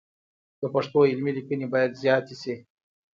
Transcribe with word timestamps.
د 0.61 0.63
پښتو 0.73 0.99
علمي 1.11 1.31
لیکنې 1.37 1.65
باید 1.73 1.99
زیاتې 2.03 2.35
سي. 2.41 2.55